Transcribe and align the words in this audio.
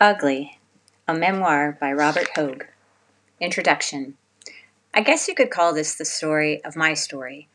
Ugly, 0.00 0.60
a 1.08 1.14
memoir 1.14 1.76
by 1.80 1.92
Robert 1.92 2.28
Hoge. 2.36 2.66
Introduction. 3.40 4.16
I 4.94 5.00
guess 5.00 5.26
you 5.26 5.34
could 5.34 5.50
call 5.50 5.74
this 5.74 5.96
the 5.96 6.04
story 6.04 6.64
of 6.64 6.76
my 6.76 6.94
story. 6.94 7.48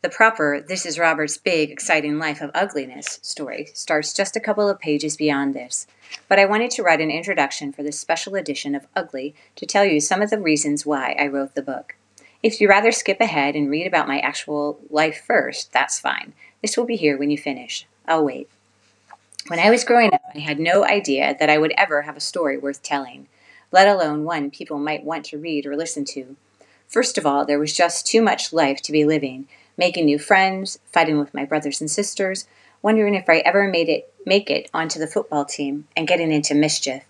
The 0.00 0.08
proper 0.08 0.60
This 0.60 0.86
is 0.86 1.00
Robert's 1.00 1.36
Big, 1.36 1.72
Exciting 1.72 2.16
Life 2.16 2.40
of 2.40 2.52
Ugliness 2.54 3.18
story 3.22 3.70
starts 3.74 4.12
just 4.12 4.36
a 4.36 4.40
couple 4.40 4.68
of 4.68 4.78
pages 4.78 5.16
beyond 5.16 5.52
this, 5.52 5.88
but 6.28 6.38
I 6.38 6.44
wanted 6.44 6.70
to 6.72 6.84
write 6.84 7.00
an 7.00 7.10
introduction 7.10 7.72
for 7.72 7.82
this 7.82 7.98
special 7.98 8.36
edition 8.36 8.76
of 8.76 8.86
Ugly 8.94 9.34
to 9.56 9.66
tell 9.66 9.84
you 9.84 9.98
some 9.98 10.22
of 10.22 10.30
the 10.30 10.38
reasons 10.38 10.86
why 10.86 11.16
I 11.18 11.26
wrote 11.26 11.56
the 11.56 11.60
book. 11.62 11.96
If 12.40 12.60
you 12.60 12.68
rather 12.68 12.92
skip 12.92 13.20
ahead 13.20 13.56
and 13.56 13.68
read 13.68 13.88
about 13.88 14.06
my 14.06 14.20
actual 14.20 14.78
life 14.90 15.24
first, 15.26 15.72
that's 15.72 15.98
fine. 15.98 16.34
This 16.62 16.76
will 16.76 16.86
be 16.86 16.94
here 16.94 17.18
when 17.18 17.30
you 17.30 17.36
finish. 17.36 17.88
I'll 18.06 18.24
wait. 18.24 18.48
When 19.48 19.58
I 19.58 19.68
was 19.68 19.84
growing 19.84 20.14
up, 20.14 20.22
I 20.34 20.38
had 20.38 20.58
no 20.58 20.86
idea 20.86 21.36
that 21.38 21.50
I 21.50 21.58
would 21.58 21.74
ever 21.76 22.02
have 22.02 22.16
a 22.16 22.20
story 22.20 22.56
worth 22.56 22.82
telling, 22.82 23.28
let 23.70 23.86
alone 23.86 24.24
one 24.24 24.50
people 24.50 24.78
might 24.78 25.04
want 25.04 25.26
to 25.26 25.38
read 25.38 25.66
or 25.66 25.76
listen 25.76 26.06
to. 26.06 26.36
First 26.88 27.18
of 27.18 27.26
all, 27.26 27.44
there 27.44 27.58
was 27.58 27.74
just 27.74 28.06
too 28.06 28.22
much 28.22 28.54
life 28.54 28.80
to 28.82 28.92
be 28.92 29.04
living, 29.04 29.46
making 29.76 30.06
new 30.06 30.18
friends, 30.18 30.78
fighting 30.86 31.18
with 31.18 31.34
my 31.34 31.44
brothers 31.44 31.82
and 31.82 31.90
sisters, 31.90 32.46
wondering 32.80 33.14
if 33.14 33.28
I 33.28 33.38
ever 33.38 33.68
made 33.68 33.90
it 33.90 34.10
make 34.24 34.48
it 34.48 34.70
onto 34.72 34.98
the 34.98 35.06
football 35.06 35.44
team, 35.44 35.88
and 35.94 36.08
getting 36.08 36.32
into 36.32 36.54
mischief. 36.54 37.04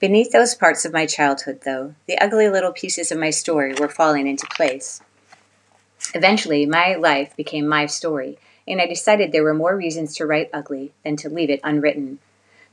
Beneath 0.00 0.32
those 0.32 0.56
parts 0.56 0.84
of 0.84 0.92
my 0.92 1.06
childhood, 1.06 1.60
though, 1.64 1.94
the 2.06 2.18
ugly 2.18 2.48
little 2.48 2.72
pieces 2.72 3.12
of 3.12 3.20
my 3.20 3.30
story 3.30 3.74
were 3.78 3.88
falling 3.88 4.26
into 4.26 4.48
place. 4.48 5.00
Eventually, 6.12 6.66
my 6.66 6.96
life 6.96 7.36
became 7.36 7.68
my 7.68 7.86
story, 7.86 8.36
and 8.68 8.80
I 8.80 8.86
decided 8.86 9.32
there 9.32 9.42
were 9.42 9.54
more 9.54 9.76
reasons 9.76 10.14
to 10.16 10.26
write 10.26 10.50
ugly 10.52 10.92
than 11.04 11.16
to 11.16 11.28
leave 11.28 11.50
it 11.50 11.60
unwritten. 11.64 12.18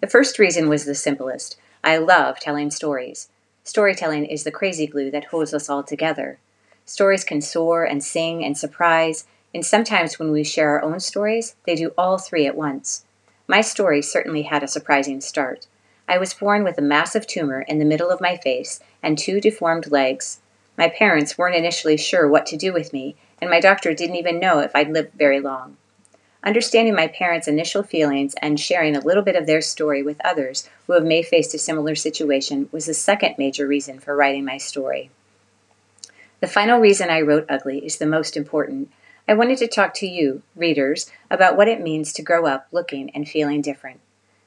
The 0.02 0.08
first 0.08 0.38
reason 0.38 0.70
was 0.70 0.85
the 0.85 0.95
simplest. 0.95 1.58
I 1.84 1.98
love 1.98 2.40
telling 2.40 2.71
stories. 2.71 3.30
Storytelling 3.63 4.26
is 4.26 4.43
the 4.43 4.52
crazy 4.52 4.85
glue 4.85 5.10
that 5.12 5.26
holds 5.26 5.54
us 5.54 5.70
all 5.70 5.84
together. 5.84 6.37
Stories 6.85 7.24
can 7.24 7.41
soar 7.41 7.84
and 7.84 8.04
sing 8.04 8.43
and 8.43 8.57
surprise, 8.57 9.26
and 9.54 9.65
sometimes 9.65 10.20
when 10.20 10.32
we 10.32 10.43
share 10.43 10.70
our 10.70 10.84
own 10.84 10.99
stories, 10.99 11.55
they 11.65 11.76
do 11.76 11.93
all 11.98 12.18
three 12.18 12.46
at 12.46 12.55
once. 12.55 13.05
My 13.48 13.62
story 13.62 14.02
certainly 14.02 14.43
had 14.43 14.63
a 14.63 14.68
surprising 14.68 15.21
start. 15.21 15.68
I 16.07 16.18
was 16.18 16.34
born 16.34 16.63
with 16.63 16.77
a 16.77 16.84
massive 16.84 17.26
tumor 17.26 17.62
in 17.62 17.80
the 17.80 17.85
middle 17.85 18.09
of 18.09 18.21
my 18.21 18.37
face 18.37 18.80
and 19.02 19.18
two 19.18 19.41
deformed 19.41 19.91
legs. 19.91 20.40
My 20.77 20.90
parents 20.90 21.37
weren't 21.37 21.55
initially 21.55 21.98
sure 21.98 22.27
what 22.27 22.46
to 22.48 22.57
do 22.57 22.74
with 22.74 22.93
me, 22.93 23.15
and 23.41 23.49
my 23.49 23.59
doctor 23.59 23.93
didn't 23.93 24.18
even 24.18 24.40
know 24.40 24.59
if 24.59 24.76
I'd 24.76 24.91
live 24.91 25.12
very 25.13 25.40
long. 25.40 25.77
Understanding 26.46 26.93
my 26.93 27.07
parents' 27.07 27.48
initial 27.48 27.82
feelings 27.82 28.35
and 28.40 28.60
sharing 28.60 28.96
a 28.96 28.99
little 28.99 29.24
bit 29.24 29.35
of 29.35 29.48
their 29.48 29.62
story 29.62 30.04
with 30.04 30.24
others 30.24 30.70
who 30.85 30.93
have 30.93 31.04
may 31.04 31.24
faced 31.24 31.55
a 31.55 31.57
similar 31.57 31.96
situation 31.96 32.70
was 32.71 32.85
the 32.85 32.93
second 32.93 33.34
major 33.40 33.65
reason 33.65 33.99
for 33.99 34.15
writing 34.15 34.46
my 34.46 34.60
story. 34.60 35.10
The 36.41 36.48
final 36.48 36.79
reason 36.79 37.10
I 37.10 37.21
wrote 37.21 37.48
Ugly 37.49 37.84
is 37.84 37.98
the 37.98 38.05
most 38.05 38.37
important. 38.37 38.91
I 39.27 39.34
wanted 39.34 39.57
to 39.57 39.68
talk 39.68 39.96
to 39.96 40.07
you, 40.07 40.43
readers, 40.55 41.12
about 41.32 41.57
what 41.57 41.68
it 41.68 41.82
means 41.82 42.13
to 42.13 42.21
grow 42.21 42.46
up 42.46 42.68
looking 42.71 43.09
and 43.15 43.27
feeling 43.27 43.62
different. 43.62 43.99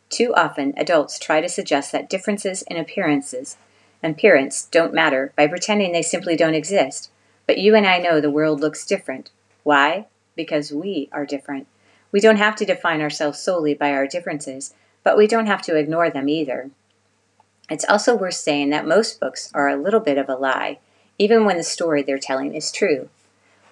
Too 0.08 0.32
often, 0.36 0.74
adults 0.76 1.18
try 1.18 1.40
to 1.40 1.48
suggest 1.48 1.90
that 1.90 2.08
differences 2.08 2.62
in 2.62 2.76
appearances 2.76 3.56
and 4.04 4.14
appearance 4.14 4.68
don't 4.70 4.94
matter 4.94 5.32
by 5.34 5.48
pretending 5.48 5.90
they 5.90 6.02
simply 6.02 6.36
don't 6.36 6.54
exist. 6.54 7.10
But 7.48 7.58
you 7.58 7.74
and 7.74 7.88
I 7.88 7.98
know 7.98 8.20
the 8.20 8.30
world 8.30 8.60
looks 8.60 8.86
different. 8.86 9.32
Why? 9.64 10.06
Because 10.36 10.70
we 10.72 11.08
are 11.10 11.26
different. 11.26 11.66
We 12.10 12.20
don't 12.20 12.36
have 12.36 12.56
to 12.56 12.64
define 12.64 13.00
ourselves 13.00 13.38
solely 13.38 13.74
by 13.74 13.92
our 13.92 14.06
differences, 14.06 14.74
but 15.02 15.16
we 15.16 15.26
don't 15.26 15.46
have 15.46 15.62
to 15.62 15.76
ignore 15.76 16.10
them 16.10 16.28
either. 16.28 16.70
It's 17.70 17.84
also 17.84 18.16
worth 18.16 18.34
saying 18.34 18.70
that 18.70 18.86
most 18.86 19.20
books 19.20 19.50
are 19.52 19.68
a 19.68 19.76
little 19.76 20.00
bit 20.00 20.16
of 20.16 20.28
a 20.28 20.34
lie, 20.34 20.78
even 21.18 21.44
when 21.44 21.58
the 21.58 21.62
story 21.62 22.02
they're 22.02 22.18
telling 22.18 22.54
is 22.54 22.72
true. 22.72 23.10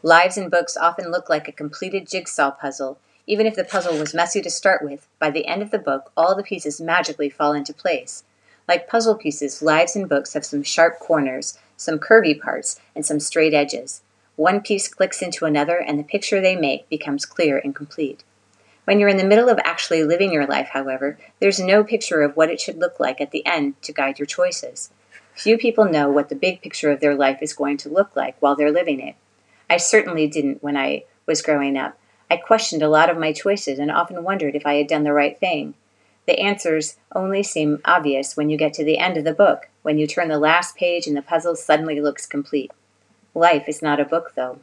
Lives 0.03 0.37
in 0.37 0.51
books 0.51 0.77
often 0.77 1.11
look 1.11 1.31
like 1.31 1.49
a 1.49 1.53
completed 1.53 2.07
jigsaw 2.07 2.51
puzzle. 2.51 2.99
Even 3.27 3.47
if 3.47 3.57
the 3.57 3.65
puzzle 3.65 3.99
was 3.99 4.15
messy 4.15 4.43
to 4.43 4.51
start 4.51 4.85
with, 4.85 5.09
by 5.19 5.31
the 5.31 5.47
end 5.47 5.63
of 5.63 5.71
the 5.71 5.79
book, 5.79 6.13
all 6.17 6.37
the 6.37 6.43
pieces 6.43 6.81
magically 6.81 7.31
fall 7.31 7.55
into 7.55 7.73
place. 7.73 8.23
Like 8.69 8.89
puzzle 8.89 9.15
pieces, 9.15 9.63
lives 9.63 9.97
in 9.97 10.07
books 10.07 10.35
have 10.35 10.45
some 10.45 10.63
sharp 10.63 11.01
corners, 11.01 11.59
some 11.77 11.99
curvy 11.99 12.39
parts, 12.39 12.79
and 12.95 13.07
some 13.07 13.19
straight 13.19 13.55
edges. 13.55 14.03
One 14.37 14.61
piece 14.61 14.87
clicks 14.89 15.23
into 15.23 15.47
another, 15.47 15.79
and 15.79 15.99
the 15.99 16.05
picture 16.05 16.41
they 16.41 16.57
make 16.57 16.89
becomes 16.91 17.25
clear 17.25 17.59
and 17.59 17.75
complete. 17.75 18.23
When 18.87 19.01
you're 19.01 19.09
in 19.09 19.17
the 19.17 19.25
middle 19.25 19.49
of 19.49 19.59
actually 19.65 20.05
living 20.05 20.33
your 20.33 20.47
life, 20.47 20.69
however, 20.69 21.19
there's 21.41 21.59
no 21.59 21.83
picture 21.83 22.23
of 22.23 22.37
what 22.37 22.51
it 22.51 22.61
should 22.61 22.79
look 22.79 23.01
like 23.01 23.21
at 23.21 23.33
the 23.33 23.45
end 23.45 23.83
to 23.83 23.93
guide 23.93 24.21
your 24.21 24.27
choices. 24.27 24.91
Few 25.35 25.59
people 25.59 25.87
know 25.87 26.09
what 26.09 26.29
the 26.29 26.37
big 26.37 26.63
picture 26.63 26.93
of 26.93 27.01
their 27.01 27.17
life 27.17 27.39
is 27.43 27.53
going 27.53 27.79
to 27.79 27.89
look 27.89 28.15
like 28.15 28.37
while 28.39 28.55
they're 28.55 28.71
living 28.71 29.01
it. 29.01 29.17
I 29.69 29.79
certainly 29.79 30.29
didn't 30.29 30.63
when 30.63 30.77
I 30.77 31.03
was 31.27 31.43
growing 31.43 31.77
up. 31.77 31.99
I 32.31 32.37
questioned 32.37 32.81
a 32.81 32.89
lot 32.89 33.11
of 33.11 33.19
my 33.19 33.33
choices 33.33 33.81
and 33.81 33.91
often 33.91 34.23
wondered 34.23 34.55
if 34.55 34.65
I 34.65 34.75
had 34.75 34.87
done 34.87 35.03
the 35.03 35.13
right 35.13 35.37
thing. 35.37 35.75
The 36.29 36.39
answers 36.39 36.97
only 37.13 37.43
seem 37.43 37.81
obvious 37.85 38.37
when 38.37 38.51
you 38.51 38.57
get 38.57 38.73
to 38.75 38.85
the 38.85 38.99
end 38.99 39.17
of 39.17 39.25
the 39.25 39.35
book, 39.35 39.69
when 39.83 39.99
you 39.99 40.07
turn 40.07 40.29
the 40.29 40.39
last 40.39 40.77
page 40.77 41.09
and 41.09 41.17
the 41.17 41.23
puzzle 41.23 41.57
suddenly 41.57 42.01
looks 42.01 42.25
complete. 42.25 42.71
Life 43.35 43.69
is 43.69 43.83
not 43.83 43.99
a 43.99 44.05
book, 44.05 44.35
though. 44.37 44.61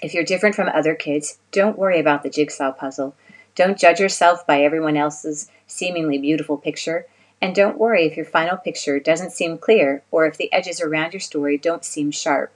If 0.00 0.14
you're 0.14 0.24
different 0.24 0.54
from 0.54 0.68
other 0.68 0.94
kids, 0.94 1.38
don't 1.50 1.78
worry 1.78 1.98
about 1.98 2.22
the 2.22 2.30
jigsaw 2.30 2.72
puzzle. 2.72 3.14
Don't 3.54 3.78
judge 3.78 3.98
yourself 3.98 4.46
by 4.46 4.62
everyone 4.62 4.96
else's 4.96 5.50
seemingly 5.66 6.18
beautiful 6.18 6.56
picture. 6.56 7.06
And 7.40 7.54
don't 7.54 7.78
worry 7.78 8.06
if 8.06 8.16
your 8.16 8.24
final 8.24 8.56
picture 8.56 9.00
doesn't 9.00 9.32
seem 9.32 9.58
clear 9.58 10.02
or 10.10 10.26
if 10.26 10.36
the 10.36 10.52
edges 10.52 10.80
around 10.80 11.12
your 11.12 11.20
story 11.20 11.58
don't 11.58 11.84
seem 11.84 12.10
sharp. 12.10 12.52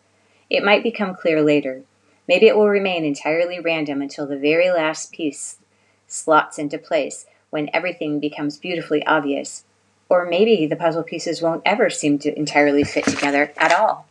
It 0.49 0.65
might 0.65 0.83
become 0.83 1.15
clear 1.17 1.43
later. 1.43 1.83
Maybe 2.29 2.47
it 2.47 2.57
will 2.57 2.69
remain 2.69 3.05
entirely 3.05 3.59
random 3.59 4.01
until 4.01 4.27
the 4.27 4.39
very 4.39 4.71
last 4.71 5.13
piece 5.13 5.59
slots 6.07 6.59
into 6.59 6.79
place 6.79 7.27
when 7.51 7.71
everything 7.73 8.21
becomes 8.21 8.57
beautifully 8.57 9.05
obvious. 9.07 9.65
Or 10.09 10.27
maybe 10.27 10.67
the 10.67 10.77
puzzle 10.77 11.03
pieces 11.03 11.43
won't 11.43 11.63
ever 11.65 11.91
seem 11.91 12.19
to 12.21 12.39
entirely 12.39 12.85
fit 12.85 13.05
together 13.05 13.53
at 13.57 13.73
all. 13.73 14.07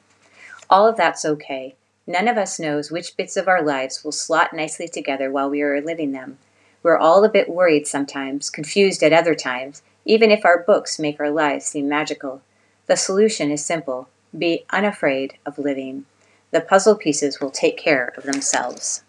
All 0.70 0.88
of 0.88 0.98
that's 0.98 1.24
okay. 1.24 1.76
None 2.08 2.28
of 2.28 2.38
us 2.38 2.60
knows 2.60 2.92
which 2.92 3.16
bits 3.16 3.38
of 3.38 3.48
our 3.48 3.62
lives 3.62 4.04
will 4.04 4.12
slot 4.12 4.54
nicely 4.54 4.88
together 4.88 5.32
while 5.32 5.50
we 5.50 5.62
are 5.62 5.82
living 5.82 6.12
them. 6.12 6.38
We're 6.84 6.98
all 6.98 7.24
a 7.24 7.30
bit 7.30 7.48
worried 7.48 7.88
sometimes, 7.88 8.50
confused 8.50 9.04
at 9.04 9.14
other 9.14 9.36
times, 9.36 9.84
even 10.04 10.32
if 10.32 10.44
our 10.44 10.64
books 10.64 10.98
make 10.98 11.20
our 11.20 11.30
lives 11.30 11.66
seem 11.66 11.88
magical. 11.88 12.42
The 12.88 12.98
solution 12.98 13.52
is 13.52 13.64
simple 13.64 14.10
be 14.38 14.66
unafraid 14.70 15.36
of 15.46 15.60
living. 15.60 16.06
The 16.52 16.62
puzzle 16.62 16.96
pieces 16.96 17.40
will 17.40 17.52
take 17.52 17.78
care 17.78 18.14
of 18.18 18.24
themselves. 18.24 19.04